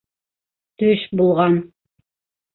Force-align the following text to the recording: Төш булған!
Төш 0.83 1.03
булған! 1.21 1.61